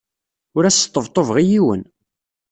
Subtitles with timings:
[0.57, 1.83] Ur as-sṭebṭubeɣ i yiwen.